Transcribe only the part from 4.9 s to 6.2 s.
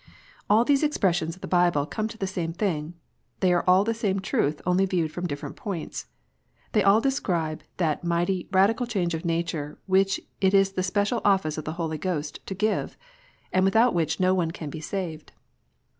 from different points.